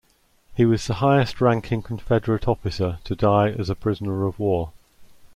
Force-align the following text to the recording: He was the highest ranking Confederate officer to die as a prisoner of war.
He 0.55 0.65
was 0.65 0.87
the 0.87 0.95
highest 0.95 1.39
ranking 1.39 1.83
Confederate 1.83 2.47
officer 2.47 2.97
to 3.03 3.15
die 3.15 3.49
as 3.51 3.69
a 3.69 3.75
prisoner 3.75 4.25
of 4.25 4.39
war. 4.39 4.71